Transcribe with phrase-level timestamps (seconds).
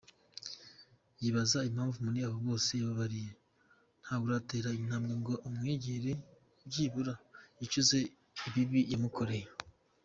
[1.21, 3.31] Yibaza impamvu muri abo bose yababariye,
[4.03, 6.11] ntawuratera intambwe ngo amwegere
[6.67, 7.13] byibura
[7.59, 7.97] yicuze
[8.47, 9.47] ibibi yamukoreye.